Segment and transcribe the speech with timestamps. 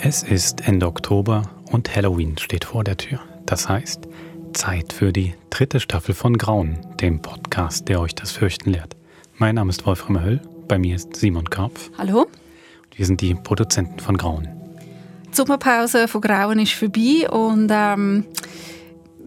[0.00, 1.42] Es ist Ende Oktober
[1.72, 3.18] und Halloween steht vor der Tür.
[3.46, 4.06] Das heißt,
[4.52, 8.94] Zeit für die dritte Staffel von Grauen, dem Podcast, der euch das Fürchten lehrt.
[9.38, 11.90] Mein Name ist Wolfram Höll, bei mir ist Simon Karpf.
[11.98, 12.28] Hallo.
[12.94, 14.46] Wir sind die Produzenten von Grauen.
[15.32, 18.24] Die Sommerpause von Grauen ist vorbei und ähm,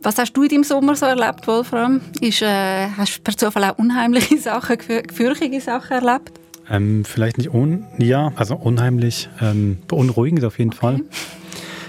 [0.01, 1.99] was hast du in deinem Sommer so erlebt, Wolfram?
[2.21, 6.31] Ist, äh, hast du per Zufall auch unheimliche Sachen, gefürchtige Sachen erlebt?
[6.71, 10.79] Ähm, vielleicht nicht un, ja, also unheimlich, ähm, beunruhigend auf jeden okay.
[10.79, 11.01] Fall.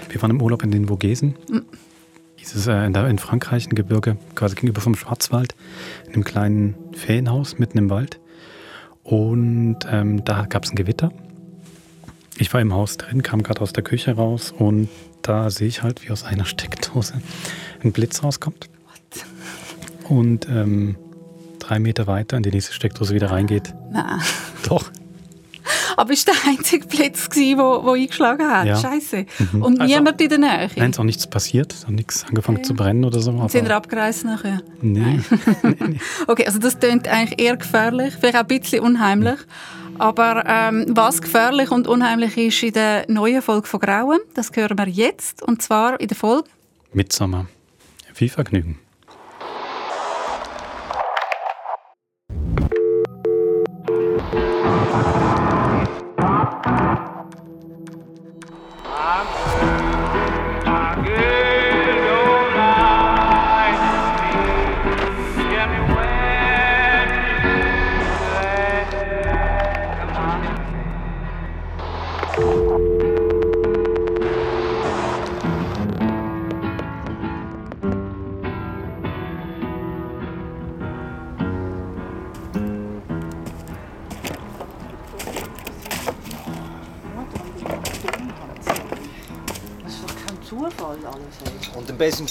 [0.09, 1.35] Wir waren im Urlaub in den Vogesen.
[1.49, 1.63] Mhm.
[2.37, 5.55] Dieses äh, in, in, Frankreich, ein Gebirge, quasi gegenüber vom Schwarzwald,
[6.05, 8.19] in einem kleinen Ferienhaus mitten im Wald.
[9.03, 11.13] Und ähm, da gab es ein Gewitter.
[12.37, 14.89] Ich war im Haus drin, kam gerade aus der Küche raus und
[15.21, 17.13] da sehe ich halt, wie aus einer Steckdose
[17.81, 18.69] ein Blitz rauskommt.
[18.85, 20.11] What?
[20.11, 20.97] Und ähm,
[21.59, 23.73] drei Meter weiter in die nächste Steckdose wieder reingeht.
[23.91, 24.19] Nein.
[24.63, 24.91] Doch.
[25.95, 28.65] Aber es war der einzige Blitz, der wo, wo eingeschlagen hat.
[28.65, 28.75] Ja.
[28.75, 29.25] Scheiße.
[29.53, 29.63] Mhm.
[29.63, 30.69] Und also, niemand in der Nähe?
[30.75, 31.73] Nein, es ist auch nichts passiert.
[31.73, 32.67] Es hat nichts angefangen okay.
[32.67, 33.47] zu brennen oder so.
[33.47, 34.61] Sind ihr abgereist nachher?
[34.81, 35.19] Nee.
[35.63, 35.99] nee, nee.
[36.27, 39.39] Okay, also das klingt eigentlich eher gefährlich, vielleicht auch ein bisschen unheimlich.
[39.99, 44.77] Aber ähm, was gefährlich und unheimlich ist in der neuen Folge von Grauen, das hören
[44.77, 45.43] wir jetzt.
[45.43, 46.49] Und zwar in der Folge
[46.93, 47.47] Mitsommer.
[48.13, 48.79] Viel Vergnügen.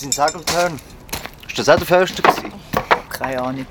[0.02, 0.80] Sind Segeltörn.
[1.48, 2.22] Ist das auch der Förster?
[3.08, 3.66] Keine Ahnung.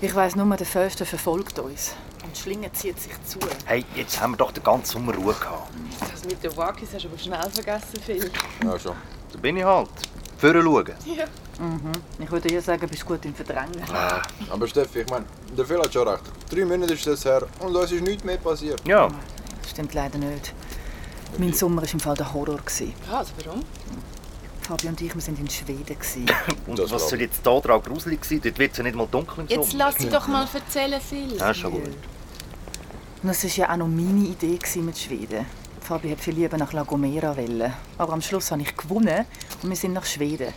[0.00, 1.94] Ich weiss nur, der Förster verfolgt uns.
[2.24, 3.38] Und die Schlinge zieht sich zu.
[3.66, 5.70] Hey, jetzt haben wir doch den ganzen Sommer Ruhe gehabt.
[6.00, 8.30] Das mit den Wakis hast du aber schnell vergessen, Phil.
[8.64, 8.96] Ja, schon.
[9.32, 9.90] Da bin ich halt.
[10.38, 10.94] Führen schauen.
[11.04, 11.24] Ja.
[11.58, 11.92] Mhm.
[12.18, 13.82] Ich würde dir sagen, du bist gut im Verdrängen.
[13.92, 16.22] Ja, aber Steffi, ich meine, der Phil hat schon recht.
[16.50, 18.80] Drei Monate ist das her und uns ist nichts mehr passiert.
[18.86, 19.08] Ja.
[19.60, 20.54] Das stimmt leider nicht.
[21.36, 22.58] Mein Sommer war im Fall der Horror.
[22.64, 23.62] Was, warum?
[24.66, 25.96] Fabi und ich, wir sind in Schweden.
[26.66, 28.40] und das was soll jetzt da dran gruselig sein?
[28.42, 31.36] Dort wird es ja nicht mal dunkel im Jetzt lass sie doch mal erzählen, Phil.
[31.36, 31.82] Ja, schon gut.
[33.22, 35.44] Und es war ja auch noch meine Idee mit Schweden.
[35.80, 37.72] Fabi hat viel lieber nach La Gomera wollen.
[37.98, 39.26] Aber am Schluss habe ich gewonnen
[39.62, 40.54] und wir sind nach Schweden.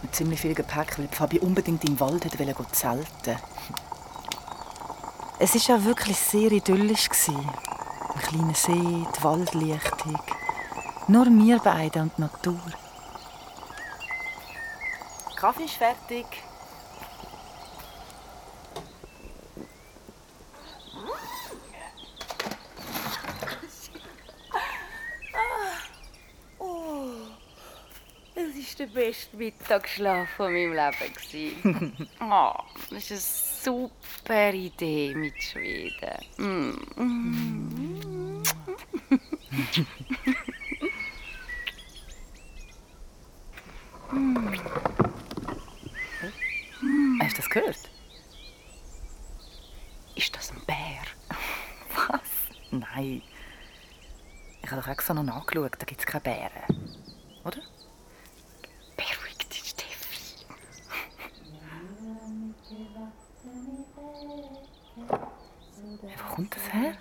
[0.00, 3.36] Mit ziemlich viel Gepäck, weil Fabi unbedingt im Wald wollte zelten.
[5.38, 7.08] Es war ja wirklich sehr idyllisch.
[7.28, 10.18] Ein kleiner See, die Waldlichtung.
[11.08, 12.60] Nur wir beide und die Natur.
[15.36, 16.24] Kaffee ist fertig.
[26.58, 27.10] Oh,
[28.34, 32.08] das war der beste Mittagsschlaf von meinem Leben.
[32.20, 32.52] oh,
[32.90, 36.16] das ist eine super Idee mit Schweden.
[36.38, 37.02] Mm.
[37.02, 38.42] mm.
[47.20, 47.76] Hast du das gehört?
[50.16, 51.04] Ist das ein Bär?
[52.08, 52.20] Was?
[52.70, 53.22] Nein.
[54.62, 56.96] Ich habe doch extra noch nachgeschaut, da gibt es keine Bären.
[57.44, 57.60] Oder?
[58.96, 60.46] Beruhig dich, Steffi.
[65.06, 66.96] Wo kommt das her?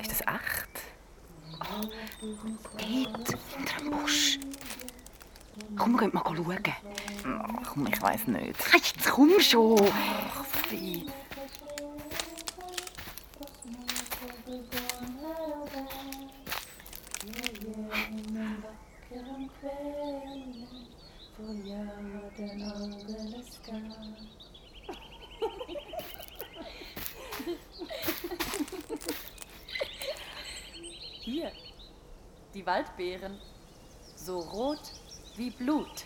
[0.00, 0.68] Ist das echt?
[1.60, 1.86] Oh,
[2.76, 4.38] dort, unter dem Busch.
[5.76, 6.62] Komm, wir gehen mal schauen.
[7.24, 8.56] Ach, komm, ich weiß nicht.
[8.72, 9.80] Jetzt komm schon.
[9.92, 11.06] Ach, Phi.
[31.22, 31.50] Hier,
[32.54, 33.40] die Waldbeeren.
[34.14, 34.78] So rot
[35.36, 36.04] wie Blut.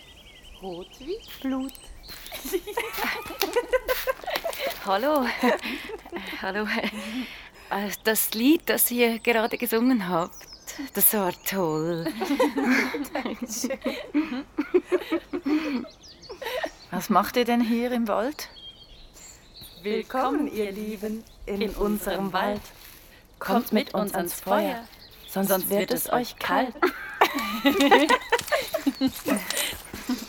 [0.62, 1.74] Rot wie Blut.
[4.86, 5.26] Hallo.
[6.40, 6.66] Hallo.
[8.04, 10.47] Das Lied, das ihr gerade gesungen habt,
[10.94, 12.06] das war toll.
[16.90, 18.48] Was macht ihr denn hier im Wald?
[19.82, 22.62] Willkommen, ihr Lieben, in, in unserem Wald.
[23.38, 24.84] Kommt mit uns ans Feuer.
[25.28, 26.74] sonst, sonst wird, es euch kalt.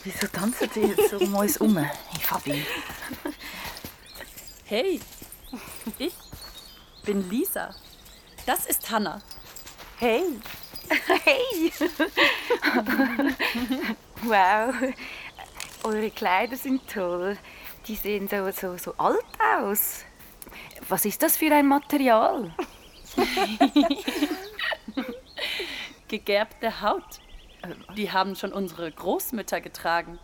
[0.04, 1.78] Wieso tanzen die jetzt so um uns herum?
[1.78, 2.66] Hey, Fabi.
[4.66, 5.00] Hey,
[5.98, 6.14] ich
[7.04, 7.74] bin Lisa.
[8.46, 9.22] Das ist Hanna.
[10.00, 10.24] Hey.
[11.26, 11.74] Hey.
[14.24, 14.74] wow.
[15.84, 17.38] Eure Kleider sind toll.
[17.86, 19.26] Die sehen so, so, so alt
[19.58, 20.06] aus.
[20.88, 22.54] Was ist das für ein Material?
[26.08, 27.20] Gegerbte Haut.
[27.98, 30.18] Die haben schon unsere Großmütter getragen.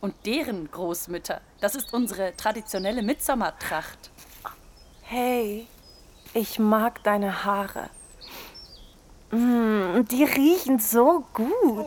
[0.00, 1.40] Und deren Großmütter.
[1.60, 4.12] Das ist unsere traditionelle Mitsommertracht.
[5.02, 5.66] Hey,
[6.32, 7.90] ich mag deine Haare.
[9.30, 11.86] Mm, die riechen so gut.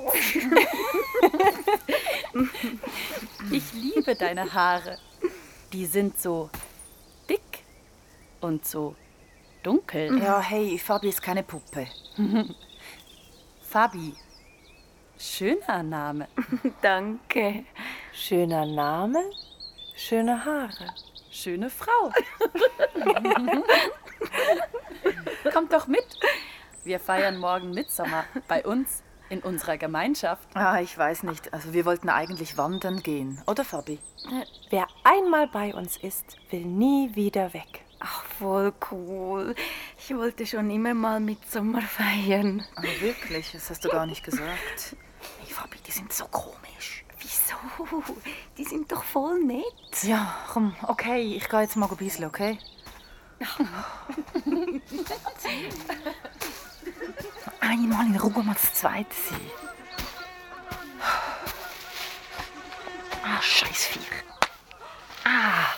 [3.51, 4.97] ich liebe deine Haare.
[5.73, 6.49] Die sind so
[7.29, 7.63] dick
[8.41, 8.95] und so
[9.61, 10.21] dunkel.
[10.21, 11.87] Ja, hey, Fabi ist keine Puppe.
[13.61, 14.15] Fabi.
[15.17, 16.27] Schöner Name.
[16.81, 17.65] Danke.
[18.13, 19.23] Schöner Name,
[19.95, 20.93] schöne Haare.
[21.31, 22.11] Schöne Frau.
[25.53, 26.05] Kommt doch mit.
[26.83, 30.49] Wir feiern morgen Mitsommer bei uns in unserer Gemeinschaft.
[30.53, 31.53] Ah, ich weiß nicht.
[31.53, 33.99] Also wir wollten eigentlich wandern gehen, oder Fabi?
[34.69, 37.85] Wer einmal bei uns ist, will nie wieder weg.
[37.99, 39.55] Ach, voll cool.
[39.97, 42.65] Ich wollte schon immer mal Mitsommer feiern.
[42.75, 43.53] Aber ah, wirklich?
[43.53, 44.97] Das hast du gar nicht gesagt.
[45.39, 47.05] Hey, Fabi, die sind so komisch.
[47.19, 48.03] Wieso?
[48.57, 50.03] Die sind doch voll nett.
[50.03, 52.59] Ja, komm, okay, ich gehe jetzt mal ein bisschen, okay?
[57.73, 59.41] Einmal in Ruhe mal das zweite sein.
[63.23, 64.09] Ah, scheiß Viech.
[65.23, 65.73] Ah.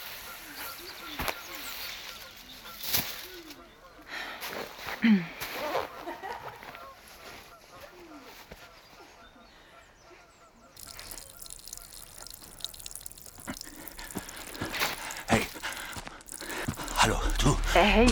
[17.73, 18.07] Äh, hey,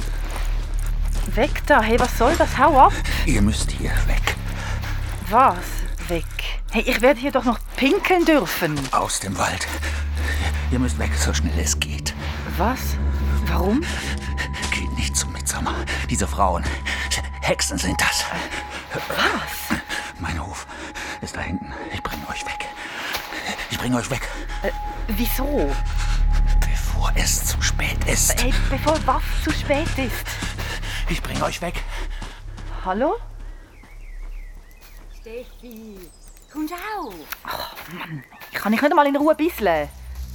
[1.36, 1.82] weg da.
[1.82, 2.58] Hey, was soll das?
[2.58, 2.94] Hau ab.
[3.26, 4.36] Ihr müsst hier weg.
[5.30, 5.58] Was?
[6.08, 6.26] Weg?
[6.72, 8.80] Hey, ich werde hier doch noch pinkeln dürfen.
[8.92, 9.68] Aus dem Wald.
[10.72, 12.14] Ihr müsst weg, so schnell es geht.
[12.58, 12.98] Was?
[13.46, 13.82] Warum?
[14.72, 15.76] Geht nicht zum Mitsommer.
[16.10, 16.64] Diese Frauen.
[17.42, 18.26] Hexen sind das.
[19.10, 19.80] Was?
[20.20, 20.66] Mein Hof
[21.22, 21.72] ist da hinten.
[21.94, 22.66] Ich bringe euch weg.
[23.70, 24.28] Ich bringe euch weg.
[24.64, 24.72] Äh,
[25.08, 25.72] wieso?
[26.94, 28.42] bevor es zu spät ist.
[28.42, 30.26] Hey, bevor was zu spät ist?
[31.10, 31.84] Ich bringe euch weg.
[32.86, 33.16] Hallo?
[35.20, 35.98] Steffi,
[36.52, 37.14] kommst auch?
[37.46, 39.90] Oh Mann, ich kann nicht mal in Ruhe bisseln.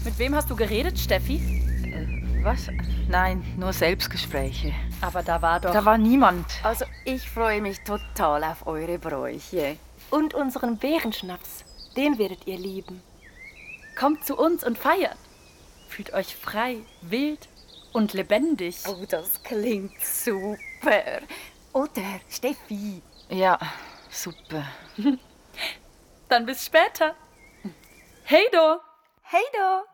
[0.05, 1.37] Mit wem hast du geredet, Steffi?
[1.85, 2.69] Äh, was?
[3.09, 4.73] Nein, nur Selbstgespräche.
[5.01, 5.73] Aber da war doch...
[5.73, 6.47] Da war niemand.
[6.63, 9.77] Also ich freue mich total auf eure Bräuche.
[10.11, 11.65] Und unseren Bärenschnaps.
[11.97, 13.03] Den werdet ihr lieben.
[13.99, 15.17] Kommt zu uns und feiert.
[15.89, 17.49] Fühlt euch frei, wild
[17.93, 18.77] und lebendig.
[18.89, 21.21] Oh, das klingt super.
[21.73, 23.03] Oder, Steffi?
[23.29, 23.59] Ja,
[24.11, 24.65] super.
[26.29, 27.15] Dann bis später.
[28.25, 28.81] Hey do!
[29.23, 29.85] Hey do!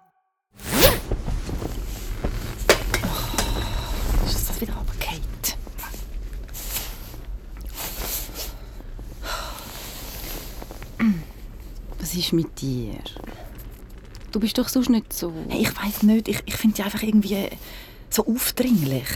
[3.02, 5.56] Oh, ist das wieder Kate?
[11.99, 12.99] Was ist mit dir?
[14.35, 15.33] Du bist doch sonst nicht so.
[15.49, 16.26] Hey, ich weiß nicht.
[16.26, 17.50] Ich, ich finde die einfach irgendwie
[18.11, 19.07] so aufdringlich.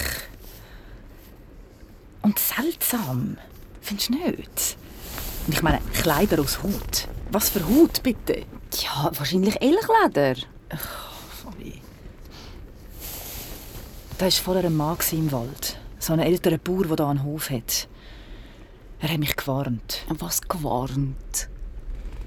[2.23, 3.37] Und seltsam.
[3.81, 4.77] Findest du nicht?
[5.45, 7.09] Und ich meine, Kleider aus Haut.
[7.33, 8.45] Was für Haut, bitte?
[8.81, 10.37] Ja, wahrscheinlich Elchleder.
[10.69, 11.11] Ach,
[11.43, 11.83] Fabi.
[14.19, 15.81] Da war vorher ein Mann im Wald.
[15.99, 17.89] So ein älterer Bauer, der hier einen Hof hat.
[19.01, 20.07] Er hat mich gewarnt.
[20.11, 21.49] Was gewarnt?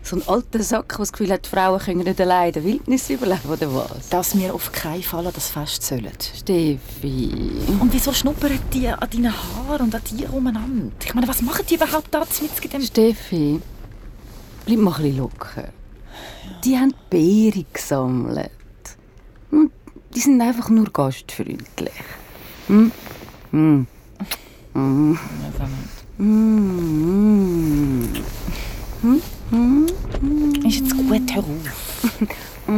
[0.04, 3.10] So ein alter Sack, der das Gefühl hat, Frauen können nicht allein in der Wildnis
[3.10, 4.10] überleben, oder was?
[4.10, 6.12] Dass wir auf keinen Fall an das Fest sollen.
[6.36, 7.52] Steffi.
[7.80, 10.92] Und wieso schnuppern die an deinen Haaren und an dir umeinander?
[11.04, 12.82] Ich meine, was machen die überhaupt da mit dem...
[12.82, 13.62] Steffi,
[14.66, 15.62] bleib mal ein bisschen locker.
[15.62, 15.70] Ja.
[16.66, 18.50] Die haben Beeren gesammelt.
[19.52, 19.72] Und
[20.16, 21.94] die sind einfach nur gastfreundlich.
[22.68, 22.92] Hm?
[23.52, 23.88] Hm.
[24.74, 25.20] Hm.
[26.18, 26.18] Hm.
[26.18, 28.10] Hm.
[29.02, 29.22] Hm?
[29.52, 31.50] Ist jetzt gut, hör auf.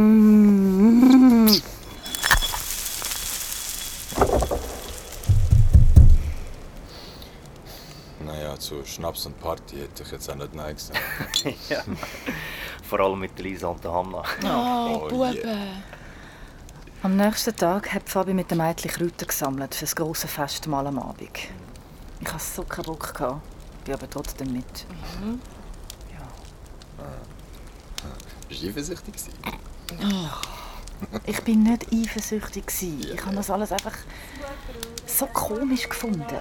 [8.24, 11.00] naja, zu Schnaps und Party hätte ich jetzt auch nicht Nein gesagt.
[11.68, 11.84] ja,
[12.82, 14.24] vor allem mit Lisa und Hanna.
[14.44, 15.32] Oh, oh Buben.
[15.32, 15.76] Yeah.
[17.04, 20.98] Am nächsten Tag hat Fabi mit dem Mädchen Kräuter gesammelt für das große Festmahl am
[20.98, 21.30] Abend.
[22.20, 23.14] Ich hatte so keinen Bock.
[23.84, 24.86] Gehe aber trotzdem mit.
[28.54, 29.14] Bist du eifersüchtig?
[29.14, 30.30] gewesen?
[31.26, 32.66] Ich bin nicht eifersüchtig.
[32.66, 33.10] gewesen.
[33.12, 33.96] Ich habe das alles einfach
[35.06, 36.38] so komisch gefunden.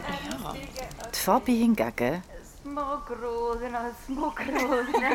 [1.14, 2.22] Die Fabi hingegen,
[2.62, 5.10] Smågrodorna, smågrodorna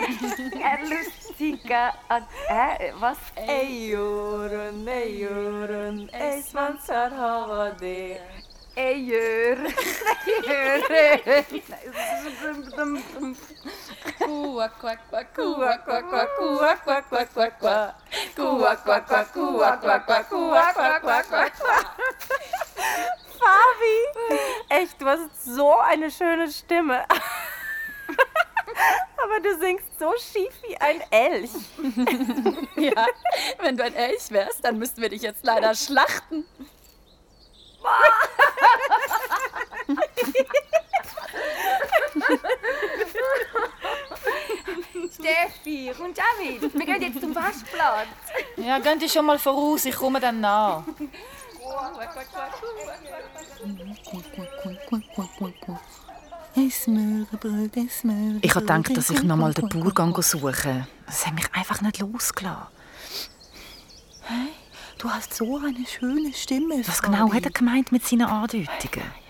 [0.60, 2.22] är lustiga att...
[2.50, 3.18] Äh, was?
[3.36, 8.20] Ejoren, ejoren, ej svansar hava det.
[14.18, 17.94] Kua, quack, quack, kua, quack, quack, kua, quack, quack, quack, quack.
[18.36, 21.86] Kua, quack, quack, kua, quack, quack, kua, quack, quack, quack, quack.
[23.38, 23.98] Fabi,
[24.68, 27.04] echt, du hast so eine schöne Stimme.
[29.22, 31.50] Aber du singst so schief wie ein Elch.
[32.76, 33.06] Ja,
[33.60, 36.46] wenn du ein Elch wärst, dann müssten wir dich jetzt leider schlachten.
[45.28, 48.08] Steffi und David, wir gehen jetzt zum Waschplatz.
[48.56, 50.82] Ja, gehen Sie schon mal voraus, ich komme dann nach.
[56.54, 56.88] ich
[58.54, 62.66] habe gedacht, dass ich noch mal den Bauer suchen Das hat mich einfach nicht losgelassen.
[64.98, 66.82] Du hast so eine schöne Stimme.
[66.86, 69.27] Was genau hat er gemeint mit seinen Andeutungen?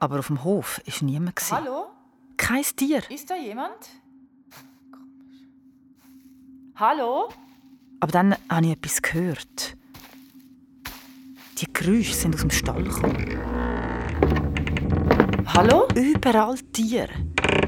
[0.00, 1.40] Aber auf dem Hof war niemand.
[1.50, 1.90] Hallo?
[2.38, 3.02] Kein Tier.
[3.10, 3.90] Ist da jemand?
[6.74, 7.28] Hallo?
[8.00, 9.76] Aber dann habe ich etwas gehört.
[11.58, 13.38] Die Geräusche sind aus dem Stall gekommen.
[15.48, 15.86] Hallo?
[15.94, 17.10] Überall Tiere.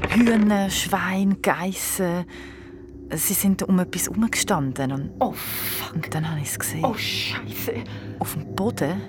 [0.09, 2.25] Hühner, Schweine, Geissen.
[3.15, 4.91] Sie sind um etwas herumgestanden.
[4.91, 5.95] Und, Oh, fuck.
[5.95, 6.83] und dann habe ich es gesehen.
[6.85, 7.83] Oh, Scheiße.
[8.19, 9.01] Auf dem Boden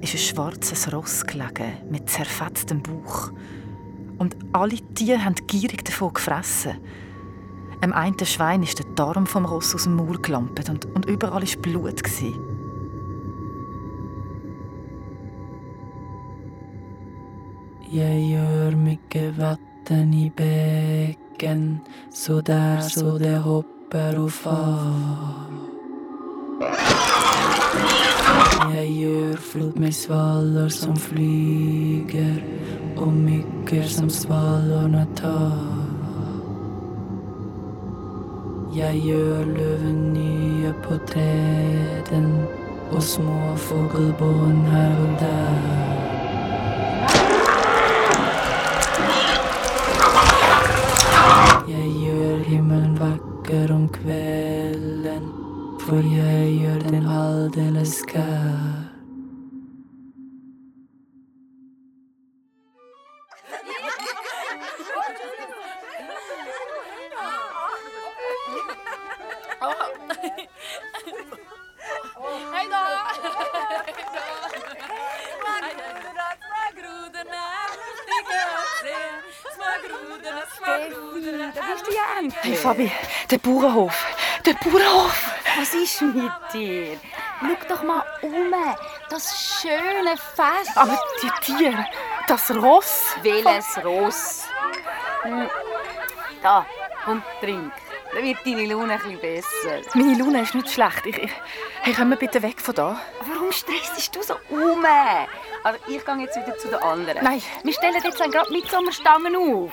[0.00, 3.32] ist ein schwarzes Ross gelegen, mit zerfetztem Bauch.
[4.18, 6.78] Und alle Tiere haben gierig davon gefressen.
[7.82, 11.42] Am einen Schwein ist der Darm vom Ross aus dem Maul gelampt und, und überall
[11.42, 12.02] war Blut.
[12.02, 12.34] Gewesen.
[17.92, 21.19] Jag gör mycket vatten i bäcken
[22.12, 25.50] så där så det hoppar och far.
[28.74, 32.44] Jag gör flod med svalor som flyger
[32.96, 35.58] och myggor som svalorna tar.
[38.74, 42.44] Jag gör löven nya på träden
[42.90, 45.99] och små fågelbon här och där.
[79.54, 81.52] Smågrodorna, smågrodorna.
[81.54, 82.42] Da bist du ja endlich.
[82.42, 82.92] Hey Fabi,
[83.30, 84.06] der Bauernhof.
[84.46, 85.29] Der Bauernhof.
[85.58, 86.98] Was ist mit dir?
[87.40, 88.54] Schau doch mal um.
[89.08, 90.76] Das schöne Fest.
[90.76, 91.86] Aber die Tiere,
[92.26, 93.14] das Ross.
[93.22, 94.44] Welches Ross?
[95.22, 95.48] Hm.
[96.42, 96.66] Da,
[97.04, 97.72] komm, trink.
[98.12, 99.80] Dann wird deine Laune ein bisschen besser.
[99.94, 101.06] Meine Laune ist nicht schlecht.
[101.06, 101.30] Ich, ich,
[101.82, 103.00] hey, wir bitte weg von da?
[103.26, 104.84] Warum stressst du so um?
[105.62, 107.22] Also ich gehe jetzt wieder zu den anderen.
[107.22, 107.42] Nein.
[107.62, 109.72] Wir stellen jetzt gerade Mitsommerstangen auf.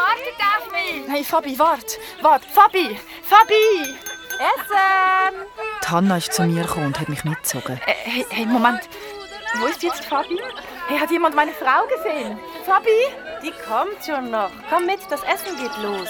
[0.00, 1.08] Wartet auf mich!
[1.08, 1.98] Hey Fabi, wart.
[2.22, 2.42] Wart.
[2.44, 2.98] Fabi.
[3.22, 3.96] Fabi.
[4.38, 5.36] Essen!
[5.82, 7.78] Die Hanna ist zu mir gekommen und hat mich mitgezogen.
[7.86, 8.80] Äh, hey, hey, Moment.
[9.58, 10.38] Wo ist jetzt Fabi?
[10.88, 12.38] Hey, hat jemand meine Frau gesehen?
[12.64, 12.88] Fabi?
[13.42, 14.50] Die kommt schon noch.
[14.70, 16.08] Komm mit, das Essen geht los.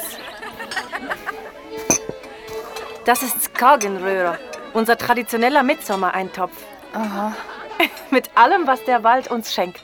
[3.05, 4.39] Das ist Skagenröhrer,
[4.73, 6.53] unser traditioneller Mitsommereintopf.
[6.93, 7.35] Aha.
[8.11, 9.81] Mit allem, was der Wald uns schenkt.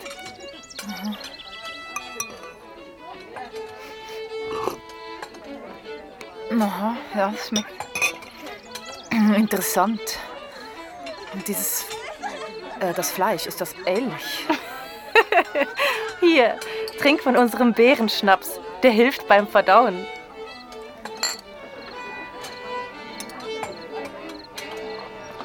[6.59, 7.87] Aha, ja, das schmeckt
[9.35, 10.19] interessant.
[11.33, 11.87] Und dieses,
[12.81, 14.47] äh, das Fleisch, ist das Elch?
[16.21, 16.59] Hier,
[16.99, 18.61] trink von unserem Beerenschnaps.
[18.83, 20.07] Der hilft beim Verdauen.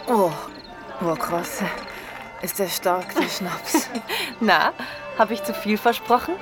[0.08, 0.32] Oh,
[1.02, 1.64] oh krass.
[2.42, 3.90] Ist der stark, der Schnaps.
[4.40, 4.74] Na,
[5.18, 6.36] habe ich zu viel versprochen?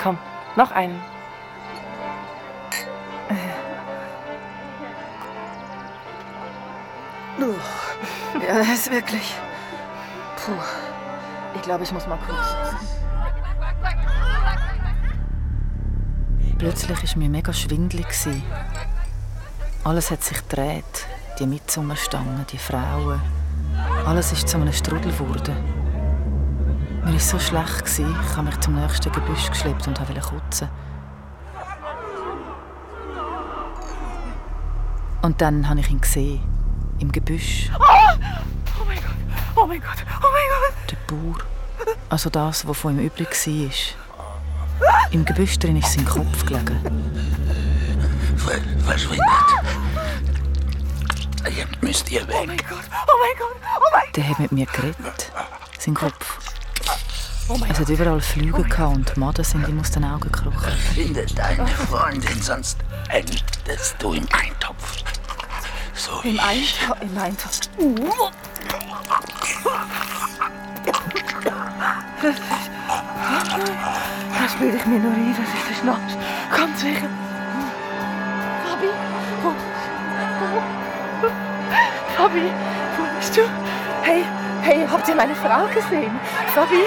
[0.00, 0.18] Komm,
[0.56, 1.13] noch einen.
[8.46, 9.34] Ja, ist wirklich.
[10.36, 10.52] Puh.
[11.54, 12.74] Ich glaube, ich muss mal kurz.
[16.58, 18.06] Plötzlich war mir mega schwindelig.
[18.06, 18.42] gewesen.
[19.84, 21.06] Alles hat sich gedreht.
[21.38, 23.20] Die Mitsummerstangen, die Frauen.
[24.06, 25.56] Alles ist zu einem Strudel geworden.
[27.04, 27.98] Mir war so schlecht.
[27.98, 30.68] Ich habe mich zum nächsten Gebüsch geschleppt und wollte kotzen.
[35.22, 36.42] Und dann habe ich ihn gesehen.
[36.98, 37.70] Im Gebüsch.
[39.64, 40.90] Oh mein Gott, oh mein Gott, oh Gott.
[40.90, 41.96] Der Bauer.
[42.10, 45.10] Also das, was von ihm übrig war.
[45.10, 46.78] Im Gebüsch drin ist sein Kopf gelegen.
[48.36, 49.26] Ver verschwindet.
[51.56, 52.36] Ihr müsst ihr weg.
[52.42, 55.32] Oh mein Gott, oh mein Gott, oh mein Der hat mit mir geredet.
[55.78, 56.38] Sein Kopf.
[57.48, 60.72] Oh Es hat überall Flüge gehabt und Maden sind ihm aus den Augen gekrochen.
[60.92, 62.76] Finde deine Freundin, sonst
[63.08, 64.98] endest du im Eintopf.
[65.94, 66.38] So Im.
[66.38, 67.00] Eintopf.
[67.00, 67.60] Im Eintopf.
[74.40, 76.16] Das bilde ich mir nur ein, das ist der Schnaps.
[76.54, 77.08] Ganz sicher.
[78.64, 78.88] Fabi,
[79.42, 79.52] wo...
[82.16, 82.52] Fabi,
[82.96, 83.42] wo bist du?
[84.02, 84.24] Hey,
[84.62, 86.18] hey, habt ihr meine Frau gesehen?
[86.54, 86.84] Fabi,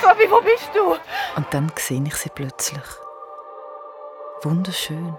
[0.00, 0.96] Fabi, wo bist du?
[1.36, 2.82] Und dann sehe ich sie plötzlich.
[4.42, 5.16] Wunderschön.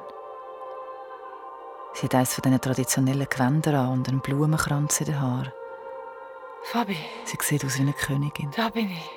[1.94, 5.54] Sie hat eines von diesen traditionellen Gewändern an und einen Blumenkranz in den Haaren.
[6.72, 8.50] Fabi, Sie sieht aus wie eine Königin.
[8.56, 9.10] da bin ich.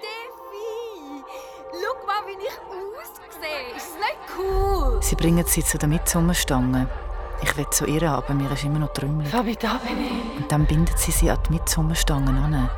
[1.72, 3.76] Schau mal, wie ich aussehe.
[3.76, 4.98] Ist es nicht cool?
[5.00, 6.88] Sie bringen sie zu den Mitsummerstangen.
[7.42, 9.30] Ich will zu ihr, aber mir ist immer noch trümmelig.
[9.30, 10.40] Fabi, da bin ich.
[10.42, 12.70] Und dann bindet sie sie an die Mitsummerstangen an.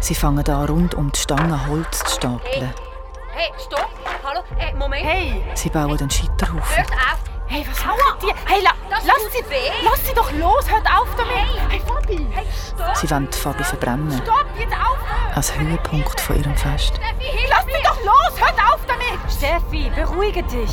[0.00, 2.72] Sie fangen an, rund um die Stangen Holz zu stapeln.
[3.32, 3.90] Hey, stopp!
[4.24, 4.42] Hallo?
[4.56, 5.04] Hey, Moment!
[5.04, 5.42] Hey!
[5.54, 6.76] Sie bauen einen Scheiterhaufen.
[6.76, 7.27] Hört auf!
[7.50, 8.34] Hey, was macht ihr?
[8.46, 9.70] Hey, la Das lass sie, weh.
[9.82, 11.70] lass sie doch los, hört auf damit!
[11.70, 12.26] Hey, Fabi!
[12.30, 12.96] Hey, stopp!
[12.96, 14.12] Sie wollen Fabi verbrennen.
[14.22, 15.34] Stopp, jetzt aufhören!
[15.34, 16.96] Als Höhepunkt von ihrem Fest.
[16.96, 19.18] Steffi, lass sie doch los, hört auf damit!
[19.32, 20.70] Steffi, beruhige dich.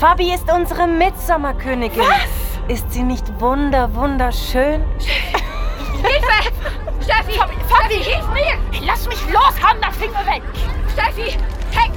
[0.00, 2.00] Fabi ist unsere Mitsommerkönigin.
[2.00, 2.68] Was?
[2.76, 4.84] Ist sie nicht wunder, wunderschön?
[4.98, 6.52] Hilfe!
[7.00, 7.38] Steffi!
[7.38, 8.58] Fabi, Steffi, hilf mir!
[8.72, 10.42] Hey, lass mich los, Hanna, Finger weg!
[10.92, 11.38] Steffi!
[11.70, 11.90] Hey,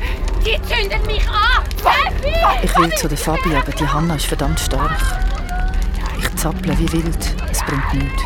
[0.45, 1.63] die zündet mich an!
[1.79, 2.33] Steffi!
[2.63, 4.97] Ich will zu der Fabi, aber die Hanna ist verdammt stark.
[6.19, 8.23] Ich zapple wie wild, es bringt nichts.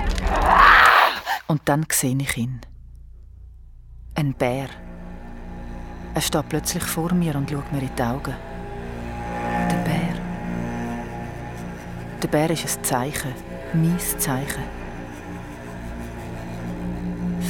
[1.48, 2.62] Und dann sehe ich ihn.
[4.16, 4.68] Ein Bär.
[6.14, 8.36] Er steht plötzlich vor mir und schaut mir in die Augen.
[9.70, 10.16] Der Bär.
[12.24, 13.34] Der Bär ist ein Zeichen,
[13.74, 14.64] mein Zeichen.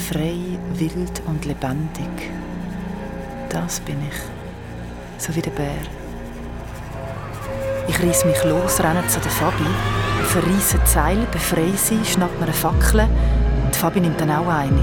[0.10, 2.32] Frei, wild und lebendig.
[3.50, 4.35] Das bin ich.
[5.18, 5.70] So wie der Bär.
[7.88, 9.66] Ich reiss mich los, renne zu der Fabi,
[10.24, 13.08] verreisse die Seil, befreie sie, schnapp mir eine Fackel
[13.76, 14.80] die Fabi nimmt dann auch eine.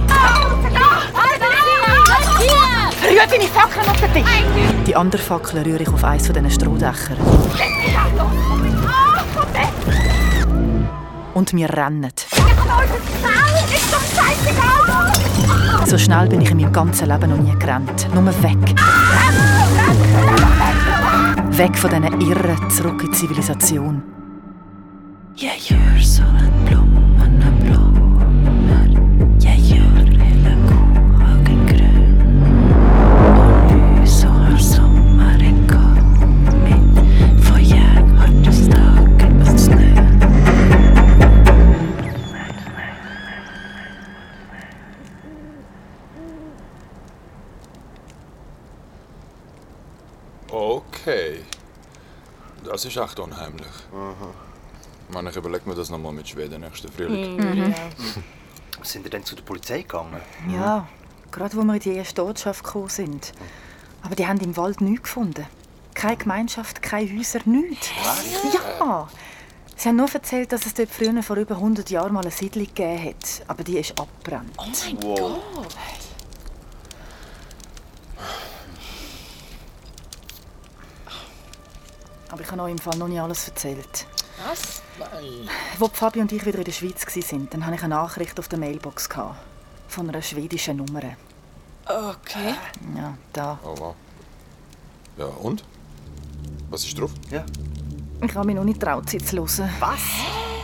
[3.02, 4.44] Rühr deine Fackeln auf den Tisch!
[4.86, 7.16] Die andere Fackel rühre ich auf eins von diesen Strohdächern.
[11.34, 12.12] Und wir rennen.
[15.86, 18.08] So schnell bin ich in meinem ganzen Leben noch nie gerannt.
[18.14, 18.74] Nur weg.
[21.56, 24.02] Weg von diesen Irren, zurück in die Zivilisation.
[25.36, 27.91] Jeg gjør som en blommen
[52.82, 53.68] Das ist echt unheimlich.
[55.08, 57.36] Man, ich überlege mir das nochmal mit Schweden nächsten Frühling.
[57.36, 57.74] Mhm.
[58.82, 60.20] Sind ihr denn zu der Polizei gegangen?
[60.48, 60.88] Ja,
[61.30, 63.34] gerade wo wir in die erste Ortschaft gekommen sind.
[64.02, 65.46] Aber die haben im Wald nichts gefunden.
[65.94, 67.88] Keine Gemeinschaft, keine Häuser, nichts.
[68.80, 69.08] Ja!
[69.76, 72.66] Sie haben nur erzählt, dass es dort früher vor über 100 Jahren mal eine Siedlung
[72.66, 73.44] gegeben hat.
[73.46, 74.50] Aber die ist abgebrannt.
[74.58, 75.18] Oh mein Wow.
[75.54, 75.68] Gott!
[82.32, 84.06] Aber ich habe euch im Fall noch nicht alles erzählt.
[84.48, 84.82] Was?
[84.98, 85.48] Nein.
[85.78, 88.38] Wo die Fabi und ich wieder in der Schweiz waren, dann hatte ich eine Nachricht
[88.40, 89.08] auf der Mailbox.
[89.08, 89.36] Gehabt,
[89.88, 91.02] von einer schwedischen Nummer.
[91.84, 92.54] Okay.
[92.96, 93.58] Ja, da.
[93.62, 93.94] Oh wow.
[95.18, 95.62] Ja, und?
[96.70, 97.10] Was ist drauf?
[97.30, 97.44] Ja.
[98.22, 99.70] Ich habe mich noch nicht getraut, sie zu hören.
[99.78, 100.00] Was?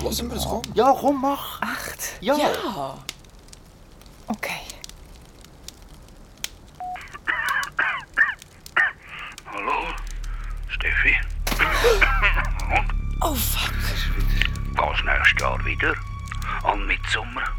[0.03, 0.63] Lassen wir es kommen.
[0.73, 1.61] Ja, komm, mach.
[1.61, 2.23] Echt?
[2.23, 2.35] Ja.
[2.37, 2.99] Ja.
[4.27, 4.58] Okay.
[15.69, 15.99] winter,
[16.65, 17.58] aan midzomer.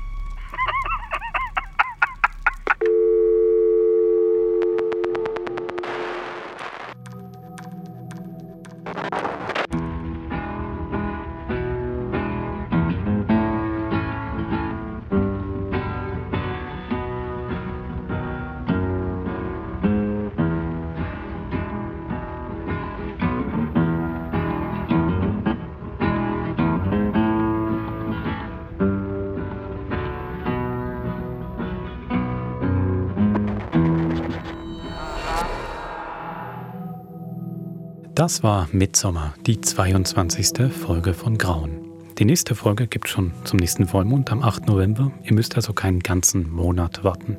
[38.20, 40.74] Das war Midsommer, die 22.
[40.74, 41.80] Folge von Grauen.
[42.18, 44.68] Die nächste Folge gibt schon zum nächsten Vollmond am 8.
[44.68, 45.14] November.
[45.24, 47.38] Ihr müsst also keinen ganzen Monat warten.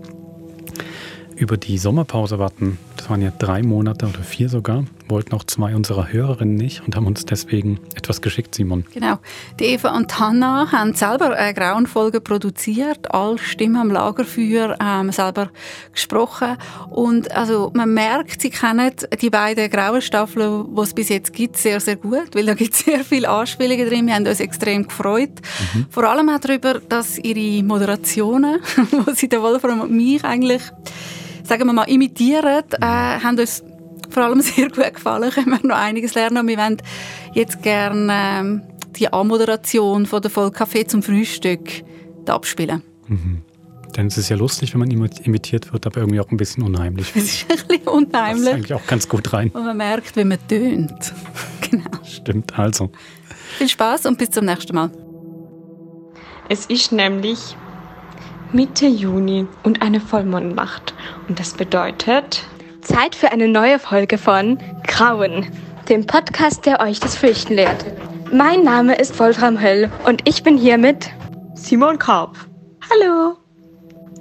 [1.37, 5.75] Über die Sommerpause warten, das waren ja drei Monate oder vier sogar, wollten auch zwei
[5.75, 8.85] unserer Hörerinnen nicht und haben uns deswegen etwas geschickt, Simon.
[8.95, 9.19] Genau.
[9.59, 15.51] Die Eva und Hanna haben selber eine Grauenfolge produziert, alle Stimmen am Lagerfeuer ähm, selber
[15.93, 16.57] gesprochen.
[16.91, 21.57] Und also man merkt, sie kennen die beiden grauen Staffeln, die es bis jetzt gibt,
[21.57, 24.07] sehr, sehr gut, weil da gibt es sehr viele Anspielungen drin.
[24.07, 25.31] Wir haben uns extrem gefreut.
[25.91, 30.63] Vor allem auch darüber, dass ihre Moderationen, wo sie der Wolfram und mich eigentlich,
[31.43, 33.63] sagen wir mal, imitieren, äh, haben uns
[34.11, 35.31] vor allem sehr gut gefallen.
[35.31, 36.39] Können wir noch einiges lernen.
[36.39, 36.77] Und wir wollen
[37.35, 38.63] jetzt gerne ähm,
[38.97, 41.83] die Anmoderation von der Folge Kaffee zum Frühstück
[42.27, 42.83] abspielen.
[43.09, 43.43] Mhm.
[43.97, 46.63] Denn es ist ja lustig, wenn man imi- imitiert wird, aber irgendwie auch ein bisschen
[46.63, 47.13] unheimlich.
[47.17, 48.55] Es ist ein bisschen Das unheimlich.
[48.55, 49.51] eigentlich auch ganz gut rein.
[49.51, 51.13] Und man merkt, wie man tönt.
[52.05, 52.91] Stimmt, also.
[53.59, 54.91] Viel Spaß und bis zum nächsten Mal.
[56.49, 57.57] Es ist nämlich
[58.53, 60.95] Mitte Juni und eine Vollmondnacht.
[61.29, 62.45] Und das bedeutet.
[62.81, 65.47] Zeit für eine neue Folge von Grauen,
[65.89, 67.85] dem Podcast, der euch das Fürchten lehrt.
[68.33, 71.11] Mein Name ist Wolfram Höll und ich bin hier mit
[71.55, 72.37] Simon Karp.
[72.91, 73.37] Hallo.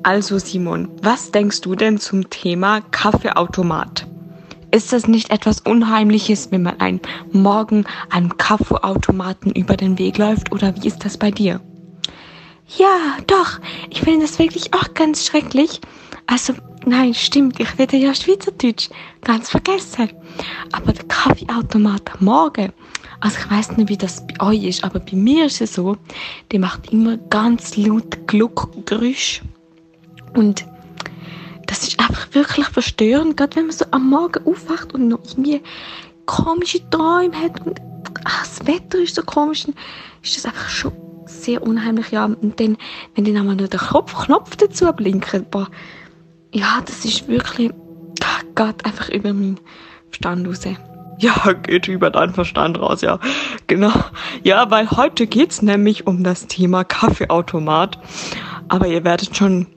[0.03, 4.07] Also Simon, was denkst du denn zum Thema Kaffeeautomat?
[4.71, 10.51] Ist das nicht etwas Unheimliches, wenn man einen Morgen einem Kaffeeautomaten über den Weg läuft
[10.51, 11.59] oder wie ist das bei dir?
[12.77, 15.81] Ja, doch, ich finde das wirklich auch ganz schrecklich.
[16.27, 16.53] Also,
[16.85, 18.89] nein, stimmt, ich rede ja Schweizerdeutsch.
[19.21, 20.09] Ganz vergessen.
[20.71, 22.71] Aber der Kaffeeautomat am Morgen,
[23.19, 25.97] also ich weiß nicht, wie das bei euch ist, aber bei mir ist es so,
[26.51, 29.41] der macht immer ganz laut Gluckgeräusch.
[30.35, 30.65] Und
[31.67, 35.61] das ist einfach wirklich verstörend, gerade wenn man so am Morgen aufwacht und noch irgendwie
[36.25, 37.81] komische Träume hat und
[38.23, 39.75] ach, das Wetter ist so komisch, dann
[40.23, 40.93] ist das einfach schon
[41.25, 42.11] sehr unheimlich.
[42.11, 42.77] Ja, und dann,
[43.15, 45.67] wenn dann einmal noch der Kopf, Knopf dazu blinkt, boah,
[46.51, 47.71] ja, das ist wirklich,
[48.55, 49.59] geht einfach über meinen
[50.09, 50.61] Verstand raus.
[51.19, 53.19] Ja, geht über deinen Verstand raus, ja.
[53.67, 53.91] Genau.
[54.43, 57.99] Ja, weil heute geht's nämlich um das Thema Kaffeeautomat.
[58.69, 59.67] Aber ihr werdet schon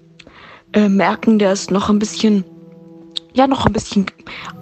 [0.73, 2.45] äh, merken, der ist noch ein bisschen,
[3.35, 4.07] ja, noch ein bisschen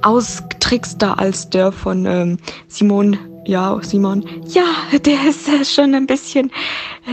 [0.02, 3.18] ausgetrickster als der von ähm, Simon.
[3.46, 4.24] Ja, Simon.
[4.46, 4.64] Ja,
[4.98, 6.50] der ist äh, schon ein bisschen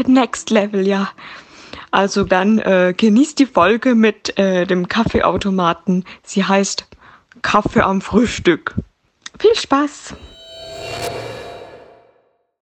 [0.06, 1.10] next level, ja.
[1.92, 6.06] Also dann äh, genießt die Folge mit äh, dem Kaffeeautomaten.
[6.24, 6.86] Sie heißt
[7.42, 8.76] Kaffee am Frühstück.
[9.40, 10.16] Viel Spaß.